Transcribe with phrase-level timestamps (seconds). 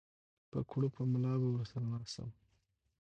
[0.51, 2.29] په کړوپه ملا به ورسره ناڅم